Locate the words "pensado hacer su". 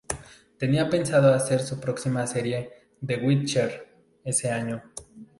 0.89-1.79